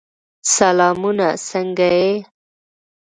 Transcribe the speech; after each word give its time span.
سلامونه! 0.55 1.27
څنګه 1.47 1.87
یې؟ 1.97 2.13